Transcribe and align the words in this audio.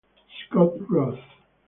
Scott 0.39 0.81
Roth 0.89 1.21